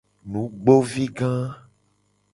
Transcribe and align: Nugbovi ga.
Nugbovi 0.31 1.05
ga. 1.17 1.31